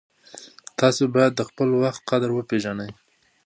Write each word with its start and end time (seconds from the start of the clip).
تاسې 0.79 1.03
باید 1.15 1.33
د 1.35 1.41
خپل 1.49 1.69
وخت 1.83 2.01
قدر 2.09 2.29
وپېژنئ. 2.33 2.89